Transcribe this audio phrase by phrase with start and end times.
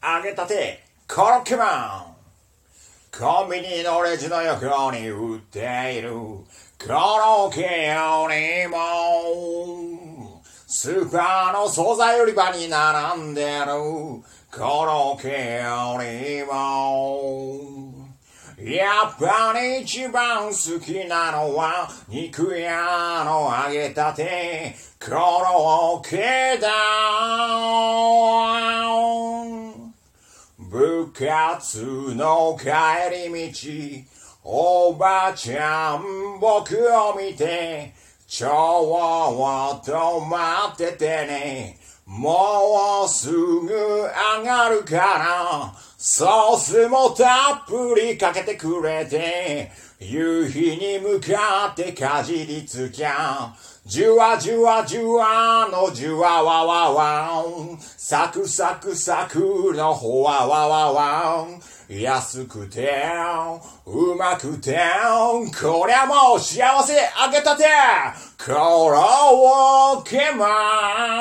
[0.00, 2.18] 揚げたて、コロッケマン。
[3.18, 6.44] コンビニのレジの横に売っている、コ
[6.88, 13.66] ロッケよりも、スーパーの惣菜売り場に並んでる、
[14.52, 17.98] コロッケよりも、
[18.58, 26.68] やっぱり一番好きなのは肉屋の揚げたてコロッケだ。
[30.58, 34.04] 部活の帰り道
[34.42, 37.94] おばちゃん僕を見て
[38.26, 41.78] ちょっと待っててね。
[42.08, 53.52] もうすぐ上がるからソースもたっぷりかけてくれて、夕日に向かってかじりつきゃ、
[53.84, 63.02] じゅわじゅわじゅわのじゅわわわわん、サクサクサクのほわわわわん、安くて、
[63.84, 64.78] うまくて、
[65.60, 67.64] こりゃもう幸せあげたて、
[68.38, 71.17] コロッケマン